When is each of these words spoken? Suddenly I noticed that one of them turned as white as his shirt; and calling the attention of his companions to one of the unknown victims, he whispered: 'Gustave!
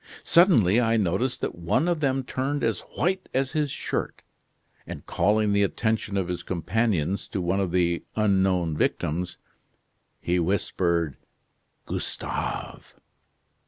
Suddenly 0.23 0.81
I 0.81 0.97
noticed 0.97 1.41
that 1.41 1.53
one 1.53 1.87
of 1.87 1.99
them 1.99 2.23
turned 2.23 2.63
as 2.63 2.79
white 2.97 3.29
as 3.35 3.51
his 3.51 3.69
shirt; 3.69 4.23
and 4.87 5.05
calling 5.05 5.53
the 5.53 5.61
attention 5.61 6.17
of 6.17 6.27
his 6.27 6.41
companions 6.41 7.27
to 7.27 7.39
one 7.39 7.59
of 7.59 7.69
the 7.71 8.01
unknown 8.15 8.75
victims, 8.75 9.37
he 10.19 10.39
whispered: 10.39 11.17
'Gustave! 11.85 12.95